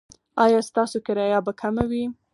[0.43, 2.03] ایا ستاسو کرایه به کمه وي؟